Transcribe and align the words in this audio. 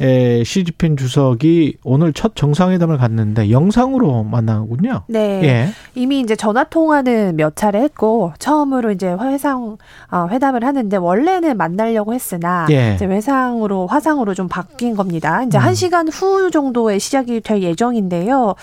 에, 0.00 0.44
시진핑 0.44 0.96
주석이 0.96 1.78
오늘 1.82 2.12
첫 2.12 2.36
정상회담을 2.36 2.98
갖는데 2.98 3.50
영상으로 3.50 4.24
만나군요. 4.24 5.02
네. 5.08 5.42
예. 5.42 5.68
이미 5.94 6.20
이제 6.20 6.36
전화 6.36 6.64
통화는 6.64 7.36
몇 7.36 7.56
차례 7.56 7.80
했고 7.80 8.32
처음으로 8.38 8.90
이제 8.90 9.16
회상 9.18 9.78
어, 10.10 10.28
회담을 10.30 10.64
하는데 10.64 10.96
원래는 10.96 11.56
만나려고 11.56 12.12
했으나 12.12 12.66
예. 12.70 12.94
이제 12.94 13.06
외상으로 13.06 13.86
화상으로 13.86 14.34
좀 14.34 14.48
바뀐 14.48 14.94
겁니다. 14.94 15.42
이제 15.42 15.56
음. 15.58 15.62
한 15.62 15.74
시간 15.74 16.08
후 16.08 16.50
정도에 16.50 16.98
시작이 16.98 17.40
될 17.40 17.62
예정인데요. 17.62 18.54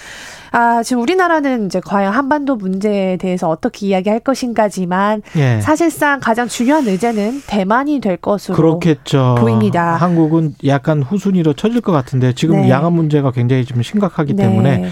아, 0.52 0.84
지금 0.84 1.02
우리나라는 1.02 1.66
이제 1.66 1.80
과연 1.84 2.14
한반도 2.14 2.56
문제에 2.56 3.18
대해서 3.18 3.50
어떻게 3.50 3.88
이야기할 3.88 4.20
것인가지만 4.20 5.24
예. 5.36 5.60
사실상 5.62 6.20
가장 6.20 6.48
중요한 6.48 6.88
의제는 6.88 7.42
대만이 7.48 8.02
될 8.02 8.18
것으로 8.18 8.56
그렇겠죠. 8.56 9.36
보입니다. 9.40 9.96
한국은 9.96 10.54
약간 10.68 11.02
후 11.02 11.18
순위로 11.24 11.54
처질 11.54 11.82
것 11.82 11.92
같은데 11.92 12.34
지금 12.34 12.62
네. 12.62 12.70
양안 12.70 12.94
문제가 12.94 13.32
굉장히 13.32 13.64
좀 13.64 13.82
심각하기 13.82 14.34
네. 14.34 14.44
때문에 14.44 14.90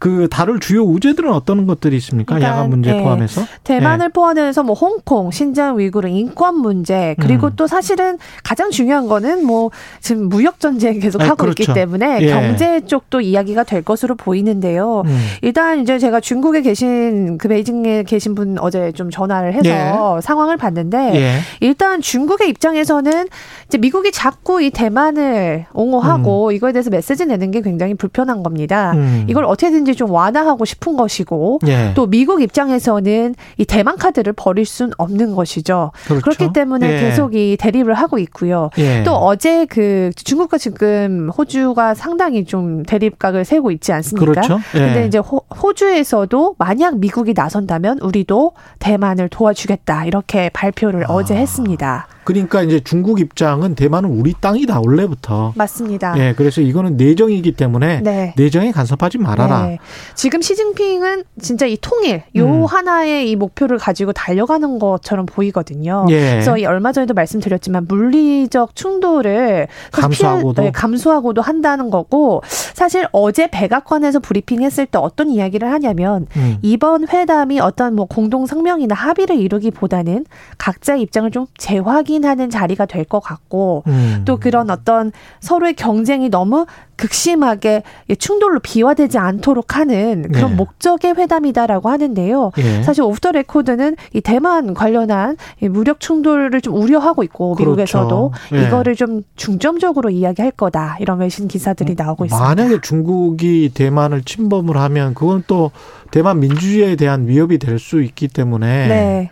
그 0.00 0.28
다룰 0.30 0.60
주요 0.60 0.82
우제들은 0.82 1.30
어떤 1.30 1.66
것들이 1.66 1.94
있습니까? 1.98 2.36
일단, 2.36 2.52
양안 2.52 2.70
문제 2.70 2.90
네. 2.90 3.02
포함해서? 3.02 3.42
대만을 3.64 4.08
포함해서 4.08 4.62
뭐 4.62 4.74
홍콩, 4.74 5.30
신장 5.30 5.78
위구르 5.78 6.08
인권 6.08 6.58
문제 6.58 7.14
그리고 7.20 7.48
음. 7.48 7.52
또 7.54 7.66
사실은 7.66 8.16
가장 8.42 8.70
중요한 8.70 9.08
거는 9.08 9.44
뭐 9.44 9.70
지금 10.00 10.30
무역 10.30 10.58
전쟁 10.58 10.98
계속 11.00 11.20
아, 11.20 11.28
하고 11.28 11.48
있기 11.48 11.64
그렇죠. 11.64 11.74
때문에 11.74 12.22
예. 12.22 12.30
경제 12.30 12.80
쪽도 12.80 13.20
이야기가 13.20 13.64
될 13.64 13.82
것으로 13.82 14.14
보이는데요. 14.14 15.02
음. 15.04 15.26
일단 15.42 15.80
이제 15.80 15.98
제가 15.98 16.20
중국에 16.20 16.62
계신 16.62 17.36
그 17.36 17.48
베이징에 17.48 18.04
계신 18.04 18.34
분 18.34 18.56
어제 18.58 18.92
좀 18.92 19.10
전화를 19.10 19.52
해서 19.52 20.18
상황을 20.22 20.56
봤는데 20.56 21.12
예. 21.14 21.38
일단 21.60 22.00
중국의 22.00 22.48
입장에서는 22.48 23.28
이제 23.66 23.76
미국이 23.76 24.12
자꾸 24.12 24.62
이 24.62 24.70
대만을 24.70 25.66
옹호하고 25.74 26.52
이거에 26.52 26.72
대해서 26.72 26.88
메시지 26.88 27.26
내는 27.26 27.50
게 27.50 27.60
굉장히 27.60 27.92
불편한 27.92 28.42
겁니다. 28.42 28.92
음. 28.94 29.26
이걸 29.28 29.44
어떻게든지 29.44 29.89
좀 29.94 30.10
완화하고 30.10 30.64
싶은 30.64 30.96
것이고 30.96 31.60
예. 31.66 31.92
또 31.94 32.06
미국 32.06 32.42
입장에서는 32.42 33.34
이 33.56 33.64
대만 33.64 33.96
카드를 33.96 34.32
버릴 34.32 34.64
순 34.64 34.92
없는 34.98 35.34
것이죠. 35.34 35.92
그렇죠. 36.04 36.22
그렇기 36.22 36.52
때문에 36.52 36.92
예. 36.92 37.00
계속 37.00 37.34
이 37.34 37.56
대립을 37.58 37.94
하고 37.94 38.18
있고요. 38.18 38.70
예. 38.78 39.02
또 39.04 39.14
어제 39.14 39.66
그 39.66 40.10
중국과 40.16 40.58
지금 40.58 41.30
호주가 41.30 41.94
상당히 41.94 42.44
좀 42.44 42.82
대립각을 42.82 43.44
세고 43.44 43.70
있지 43.70 43.92
않습니까? 43.92 44.32
그렇죠. 44.32 44.60
예. 44.74 44.78
근데 44.78 45.06
이제 45.06 45.18
호, 45.18 45.42
호주에서도 45.62 46.54
만약 46.58 46.98
미국이 46.98 47.32
나선다면 47.34 47.98
우리도 48.00 48.52
대만을 48.78 49.28
도와주겠다 49.28 50.06
이렇게 50.06 50.48
발표를 50.50 51.04
아. 51.04 51.14
어제 51.14 51.34
했습니다. 51.34 52.06
그러니까 52.24 52.62
이제 52.62 52.80
중국 52.80 53.18
입장은 53.20 53.74
대만은 53.74 54.10
우리 54.10 54.34
땅이다 54.38 54.80
원래부터. 54.84 55.54
맞습니다. 55.56 56.14
예, 56.18 56.34
그래서 56.36 56.60
이거는 56.60 56.96
내정이기 56.96 57.52
때문에 57.52 58.02
네. 58.02 58.34
내정에 58.36 58.72
간섭하지 58.72 59.18
말아라. 59.18 59.66
네. 59.66 59.78
지금 60.14 60.42
시진핑은 60.42 61.24
진짜 61.40 61.66
이 61.66 61.76
통일, 61.80 62.22
요 62.36 62.44
음. 62.44 62.64
하나의 62.66 63.30
이 63.30 63.36
목표를 63.36 63.78
가지고 63.78 64.12
달려가는 64.12 64.78
것처럼 64.78 65.24
보이거든요. 65.26 66.06
예. 66.10 66.30
그래서 66.32 66.58
이 66.58 66.66
얼마 66.66 66.92
전에도 66.92 67.14
말씀드렸지만 67.14 67.86
물리적 67.88 68.76
충돌을 68.76 69.68
감수하고도. 69.90 70.52
피할- 70.62 70.66
네, 70.66 70.72
감수하고도 70.72 71.40
한다는 71.40 71.90
거고 71.90 72.42
사실 72.74 73.06
어제 73.12 73.48
백악관에서 73.50 74.20
브리핑했을 74.20 74.86
때 74.86 74.98
어떤 74.98 75.30
이야기를 75.30 75.70
하냐면 75.72 76.26
음. 76.36 76.58
이번 76.62 77.08
회담이 77.08 77.60
어떤 77.60 77.94
뭐 77.96 78.04
공동 78.06 78.46
성명이나 78.46 78.94
합의를 78.94 79.36
이루기보다는 79.36 80.26
각자 80.58 80.96
입장을 80.96 81.30
좀 81.30 81.46
재확인 81.56 82.09
하는 82.24 82.50
자리가 82.50 82.86
될 82.86 83.04
것 83.04 83.20
같고 83.20 83.82
음. 83.88 84.22
또 84.24 84.36
그런 84.36 84.70
어떤 84.70 85.10
서로의 85.40 85.74
경쟁이 85.74 86.28
너무 86.28 86.66
극심하게 86.96 87.82
충돌로 88.18 88.60
비화되지 88.60 89.18
않도록 89.18 89.76
하는 89.76 90.30
그런 90.30 90.50
네. 90.50 90.56
목적의 90.56 91.14
회담이다라고 91.16 91.88
하는데요. 91.88 92.52
예. 92.58 92.82
사실 92.82 93.02
off 93.02 93.20
the 93.20 93.32
record는 93.32 93.96
이 94.12 94.20
대만 94.20 94.74
관련한 94.74 95.36
이 95.62 95.68
무력 95.68 95.98
충돌을 95.98 96.60
좀 96.60 96.74
우려하고 96.74 97.22
있고 97.24 97.54
그렇죠. 97.54 97.70
미국에서도 97.70 98.32
예. 98.54 98.66
이거를 98.66 98.94
좀 98.96 99.22
중점적으로 99.36 100.10
이야기할 100.10 100.52
거다 100.52 100.98
이런 101.00 101.18
외신 101.18 101.48
기사들이 101.48 101.94
나오고 101.96 102.26
있습니다. 102.26 102.46
만약에 102.46 102.80
중국이 102.82 103.70
대만을 103.74 104.22
침범을 104.22 104.76
하면 104.76 105.14
그건 105.14 105.42
또 105.46 105.70
대만 106.10 106.38
민주주의에 106.40 106.96
대한 106.96 107.26
위협이 107.26 107.58
될 107.58 107.78
수 107.78 108.02
있기 108.02 108.28
때문에 108.28 108.88
네, 108.88 109.30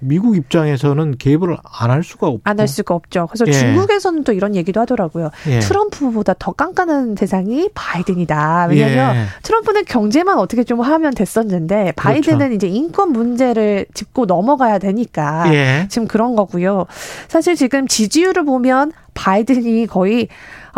미국 0.00 0.36
입장에서는 0.36 1.16
개입을 1.18 1.56
안 1.62 1.90
할 1.90 2.02
수가 2.02 2.26
없고 2.28 2.40
안 2.44 2.58
할 2.60 2.68
수가 2.68 2.94
없죠. 2.94 3.26
그래서 3.30 3.46
예. 3.48 3.52
중국에서는 3.52 4.24
또 4.24 4.32
이런 4.32 4.54
얘기도 4.54 4.80
하더라고요. 4.80 5.30
예. 5.48 5.58
트럼프보다 5.60 6.34
더 6.38 6.52
깐깐한 6.52 7.14
대상이 7.14 7.68
바이든이다. 7.74 8.66
왜냐하면 8.70 9.16
예. 9.16 9.24
트럼프는 9.42 9.84
경제만 9.86 10.38
어떻게 10.38 10.64
좀 10.64 10.80
하면 10.80 11.14
됐었는데 11.14 11.92
바이든은 11.96 12.38
그렇죠. 12.38 12.54
이제 12.54 12.66
인권 12.68 13.12
문제를 13.12 13.86
짚고 13.94 14.26
넘어가야 14.26 14.78
되니까 14.78 15.52
예. 15.54 15.86
지금 15.88 16.06
그런 16.08 16.36
거고요. 16.36 16.86
사실 17.28 17.56
지금 17.56 17.86
지지율을 17.88 18.44
보면 18.44 18.92
바이든이 19.18 19.86
거의 19.88 20.28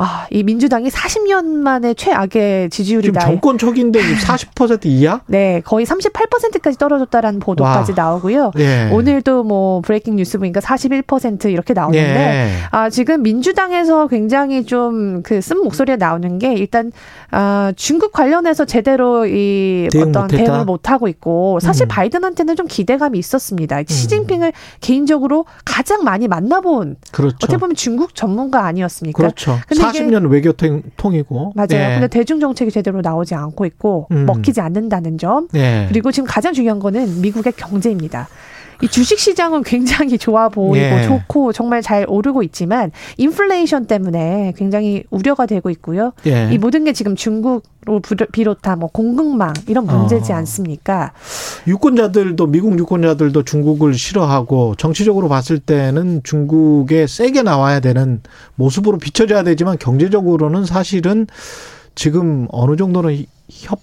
아, 0.03 0.27
이 0.31 0.43
민주당이 0.43 0.89
40년 0.89 1.45
만에 1.45 1.93
최악의 1.93 2.71
지금 2.71 2.71
지지율이다. 2.71 3.21
정권 3.21 3.59
초기인데 3.59 4.01
40% 4.01 4.87
이하? 4.87 5.21
네, 5.29 5.61
거의 5.63 5.85
38%까지 5.85 6.79
떨어졌다라는 6.79 7.39
보도까지 7.41 7.93
와. 7.93 8.05
나오고요. 8.05 8.53
예. 8.59 8.89
오늘도 8.93 9.45
뭐 9.45 9.83
브레이킹 9.83 10.17
뉴스 10.17 10.39
보니까 10.39 10.61
41% 10.61 11.53
이렇게 11.53 11.75
나오는데 11.75 12.09
예. 12.09 12.51
아, 12.71 12.89
지금 12.89 13.23
민주당에서 13.23 14.07
굉장히 14.09 14.65
좀 14.65 15.23
그 15.23 15.41
쓴 15.43 15.59
목소리가 15.63 15.97
나오는 15.97 16.39
게 16.39 16.55
일단 16.55 16.93
아, 17.31 17.73
중국 17.77 18.13
관련해서 18.13 18.65
제대로 18.65 19.27
이 19.27 19.89
대응 19.93 20.09
어떤 20.09 20.23
못했다? 20.23 20.45
대응을 20.45 20.65
못 20.65 20.91
하고 20.91 21.09
있고 21.09 21.61
사실 21.61 21.87
음. 21.87 21.89
바이든한테는 21.89 22.57
좀 22.57 22.67
기대감이 22.67 23.19
있었습니다. 23.19 23.83
시진핑을 23.87 24.53
개인적으로 24.81 25.45
가장 25.65 26.05
많이 26.05 26.29
만나본 26.29 26.97
그렇죠. 27.13 27.35
어떻게 27.37 27.57
보면 27.59 27.75
중국 27.75 28.15
전문가 28.31 28.65
아니었습니까? 28.67 29.17
그렇죠. 29.17 29.59
근데 29.67 29.89
이게- 29.89 30.01
40년 30.07 30.31
외교 30.31 30.53
통이고. 30.97 31.53
맞아요. 31.57 31.69
예. 31.73 31.89
근데 31.95 32.07
대중 32.09 32.39
정책이 32.41 32.71
제대로 32.71 33.01
나오지 33.01 33.35
않고 33.35 33.67
있고 33.67 34.07
음. 34.13 34.25
먹히지 34.27 34.61
않는다는 34.61 35.19
점. 35.19 35.49
예. 35.55 35.87
그리고 35.89 36.13
지금 36.13 36.29
가장 36.29 36.53
중요한 36.53 36.79
거는 36.79 37.21
미국의 37.21 37.53
경제입니다. 37.57 38.29
이 38.83 38.89
주식 38.89 39.19
시장은 39.19 39.63
굉장히 39.63 40.17
좋아 40.19 40.49
보이고 40.49 40.77
예. 40.77 41.03
좋고 41.07 41.53
정말 41.53 41.83
잘 41.83 42.07
오르고 42.09 42.43
있지만 42.45 42.91
인플레이션 43.19 43.87
때문에 43.87 44.55
굉장히 44.57 45.05
우려가 45.11 45.47
되고 45.47 45.69
있고요. 45.71 46.13
예. 46.27 46.49
이 46.53 46.59
모든 46.59 46.85
게 46.85 46.93
지금 46.93 47.15
중국으로 47.17 48.01
부- 48.03 48.17
비롯한 48.33 48.79
뭐 48.79 48.89
공급망 48.91 49.53
이런 49.67 49.87
문제지 49.87 50.33
어. 50.33 50.37
않습니까? 50.37 51.13
유권자들도 51.67 52.47
미국 52.47 52.79
유권자들도 52.79 53.43
중국을 53.45 53.95
싫어하고 53.95 54.77
정치적으로 54.77 55.29
봤을 55.29 55.59
때는 55.59 56.23
중국에 56.23 57.07
세게 57.07 57.43
나와야 57.43 57.81
되는 57.81 58.23
모습으로 58.55 58.99
비춰져야 58.99 59.43
되지만 59.43 59.77
경제적으로는 59.79 60.65
사실은 60.65 61.27
지금 61.95 62.47
어느 62.51 62.77
정도는 62.77 63.25
협 63.51 63.81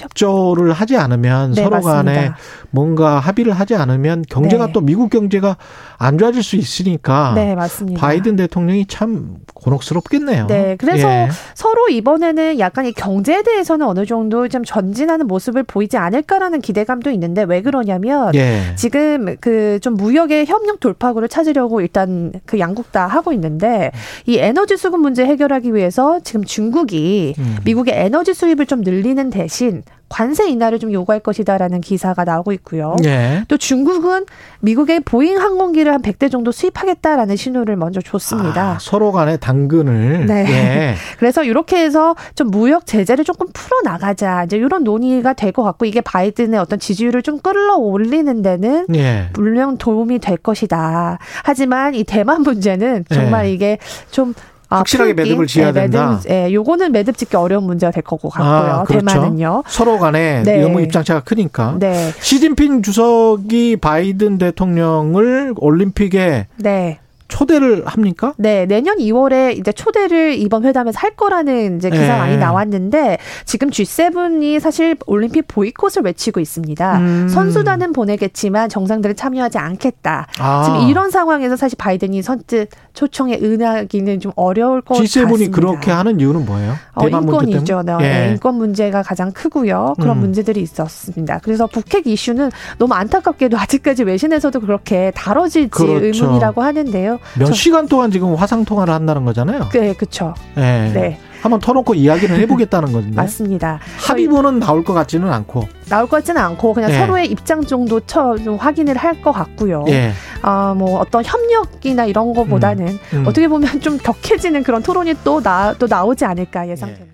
협조를 0.00 0.72
하지 0.72 0.96
않으면 0.96 1.52
네, 1.52 1.62
서로 1.62 1.80
간에 1.80 2.12
맞습니다. 2.14 2.36
뭔가 2.70 3.18
합의를 3.18 3.52
하지 3.52 3.74
않으면 3.74 4.24
경제가 4.28 4.66
네. 4.66 4.72
또 4.72 4.80
미국 4.80 5.10
경제가 5.10 5.56
안 5.98 6.18
좋아질 6.18 6.42
수 6.42 6.56
있으니까 6.56 7.32
네, 7.34 7.54
맞습니다. 7.54 8.00
바이든 8.00 8.36
대통령이 8.36 8.86
참 8.86 9.36
곤혹스럽겠네요. 9.54 10.46
네, 10.46 10.76
그래서 10.78 11.08
예. 11.08 11.28
서로 11.54 11.88
이번에는 11.88 12.58
약간 12.58 12.86
이 12.86 12.92
경제에 12.92 13.42
대해서는 13.42 13.86
어느 13.86 14.06
정도 14.06 14.48
좀 14.48 14.64
전진하는 14.64 15.26
모습을 15.26 15.62
보이지 15.64 15.96
않을까라는 15.96 16.60
기대감도 16.60 17.10
있는데 17.10 17.42
왜 17.42 17.60
그러냐면 17.62 18.34
예. 18.34 18.74
지금 18.76 19.36
그 19.40 19.80
좀 19.80 19.94
무역의 19.94 20.46
협력 20.46 20.80
돌파구를 20.80 21.28
찾으려고 21.28 21.80
일단 21.80 22.32
그 22.44 22.58
양국 22.58 22.92
다 22.92 23.06
하고 23.06 23.32
있는데 23.32 23.90
이 24.26 24.38
에너지 24.38 24.76
수급 24.76 25.00
문제 25.00 25.24
해결하기 25.24 25.74
위해서 25.74 26.20
지금 26.20 26.44
중국이 26.44 27.34
음. 27.38 27.56
미국의 27.64 27.94
에너지 27.96 28.34
수입을 28.34 28.66
좀 28.66 28.80
늘리는 28.82 29.30
대신 29.30 29.82
관세 30.08 30.48
인하를 30.48 30.80
좀 30.80 30.92
요구할 30.92 31.20
것이다라는 31.20 31.80
기사가 31.80 32.24
나오고 32.24 32.50
있고요. 32.54 32.96
예. 33.04 33.44
또 33.46 33.56
중국은 33.56 34.26
미국의 34.58 35.00
보잉 35.00 35.38
항공기를 35.38 35.92
한 35.92 36.02
100대 36.02 36.28
정도 36.32 36.50
수입하겠다라는 36.50 37.36
신호를 37.36 37.76
먼저 37.76 38.00
줬습니다. 38.00 38.72
아, 38.72 38.78
서로 38.80 39.12
간에 39.12 39.36
당근을 39.36 40.26
네. 40.26 40.44
예. 40.48 40.94
그래서 41.20 41.44
이렇게 41.44 41.76
해서 41.76 42.16
좀 42.34 42.48
무역 42.50 42.86
제재를 42.86 43.24
조금 43.24 43.46
풀어 43.52 43.76
나가자. 43.84 44.42
이제 44.44 44.56
이런 44.56 44.82
논의가 44.82 45.32
될 45.34 45.52
것 45.52 45.62
같고 45.62 45.84
이게 45.84 46.00
바이든의 46.00 46.58
어떤 46.58 46.80
지지율을 46.80 47.22
좀 47.22 47.38
끌어올리는 47.38 48.42
데는 48.42 48.86
예. 48.96 49.28
물론 49.34 49.78
도움이 49.78 50.18
될 50.18 50.36
것이다. 50.38 51.18
하지만 51.44 51.94
이 51.94 52.02
대만 52.02 52.42
문제는 52.42 53.04
정말 53.10 53.44
네. 53.44 53.52
이게 53.52 53.78
좀 54.10 54.34
아, 54.70 54.78
확실하게 54.78 55.14
풀기, 55.14 55.28
매듭을 55.30 55.46
지어야 55.46 55.72
네, 55.72 55.82
된다. 55.82 56.12
매듭, 56.12 56.30
예, 56.30 56.52
요거는 56.52 56.92
매듭 56.92 57.18
짓기 57.18 57.36
어려운 57.36 57.64
문제가 57.64 57.90
될 57.90 58.02
거고 58.04 58.28
같고요. 58.28 58.72
아, 58.72 58.84
그렇죠. 58.84 59.04
대만은요. 59.04 59.64
서로 59.66 59.98
간에 59.98 60.42
네. 60.44 60.60
너무 60.60 60.80
입장차가 60.80 61.20
크니까. 61.20 61.76
네. 61.78 62.12
시진핑 62.20 62.82
주석이 62.82 63.76
바이든 63.76 64.38
대통령을 64.38 65.54
올림픽에 65.56 66.46
네. 66.56 67.00
초대를 67.30 67.84
합니까? 67.86 68.34
네, 68.36 68.66
내년 68.66 68.98
2월에 68.98 69.56
이제 69.58 69.72
초대를 69.72 70.34
이번 70.34 70.64
회담에서 70.64 70.98
할 70.98 71.16
거라는 71.16 71.78
이제 71.78 71.88
기사 71.88 72.02
네. 72.12 72.18
많이 72.18 72.36
나왔는데 72.36 73.18
지금 73.46 73.70
G7이 73.70 74.60
사실 74.60 74.96
올림픽 75.06 75.46
보이콧을 75.48 76.02
외치고 76.04 76.40
있습니다. 76.40 76.98
음. 76.98 77.28
선수단은 77.28 77.92
보내겠지만 77.92 78.68
정상들은 78.68 79.16
참여하지 79.16 79.58
않겠다. 79.58 80.26
아. 80.38 80.62
지금 80.64 80.88
이런 80.88 81.10
상황에서 81.10 81.56
사실 81.56 81.76
바이든이 81.78 82.22
선뜻 82.22 82.68
초청에 82.92 83.38
응하기는 83.40 84.20
좀 84.20 84.32
어려울 84.34 84.80
것 84.80 84.96
G7이 84.96 85.30
같습니다. 85.30 85.56
그렇게 85.56 85.90
하는 85.90 86.20
이유는 86.20 86.44
뭐예요? 86.44 86.74
어, 86.94 87.08
인권이죠. 87.08 87.82
네, 87.82 87.94
예. 88.02 88.30
인권 88.32 88.56
문제가 88.56 89.02
가장 89.02 89.32
크고요. 89.32 89.94
그런 90.00 90.18
음. 90.18 90.20
문제들이 90.20 90.60
있었습니다. 90.60 91.40
그래서 91.42 91.66
북핵 91.66 92.06
이슈는 92.06 92.50
너무 92.78 92.94
안타깝게도 92.94 93.56
아직까지 93.56 94.02
외신에서도 94.02 94.60
그렇게 94.60 95.12
다뤄질지 95.14 95.70
그렇죠. 95.70 96.04
의문이라고 96.04 96.62
하는데요. 96.62 97.19
몇 97.38 97.46
저- 97.46 97.52
시간 97.52 97.86
동안 97.88 98.10
지금 98.10 98.34
화상 98.34 98.64
통화를 98.64 98.92
한다는 98.94 99.24
거잖아요. 99.24 99.68
네, 99.72 99.92
그렇죠. 99.94 100.34
예. 100.56 100.90
네, 100.94 101.18
한번 101.42 101.60
터놓고 101.60 101.94
이야기를 101.94 102.38
해보겠다는 102.40 102.92
건데. 102.92 103.10
맞습니다. 103.16 103.78
합의문은 104.06 104.58
나올 104.60 104.84
것 104.84 104.92
같지는 104.94 105.32
않고. 105.32 105.68
나올 105.88 106.04
것 106.08 106.18
같지는 106.18 106.40
않고 106.40 106.74
그냥 106.74 106.90
예. 106.90 106.98
서로의 106.98 107.26
입장 107.30 107.64
정도 107.64 108.00
처, 108.00 108.36
좀 108.38 108.56
확인을 108.56 108.96
할 108.96 109.20
것 109.22 109.32
같고요. 109.32 109.84
예. 109.88 110.12
아, 110.42 110.74
뭐 110.76 110.98
어떤 111.00 111.22
협력이나 111.24 112.04
이런 112.06 112.32
거보다는 112.32 112.98
음. 113.14 113.24
어떻게 113.26 113.48
보면 113.48 113.80
좀 113.80 113.98
격해지는 113.98 114.62
그런 114.62 114.82
토론이 114.82 115.14
또 115.24 115.40
나, 115.42 115.74
또 115.78 115.86
나오지 115.86 116.24
않을까 116.24 116.68
예상됩니다. 116.68 117.09